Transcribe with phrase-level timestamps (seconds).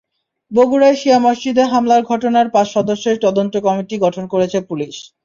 [0.51, 4.95] বগুড়ায় শিয়া মসজিদে হামলার ঘটনার পাঁচ সদস্যের তদন্ত কমিটি গঠন করেছে পুলিশ।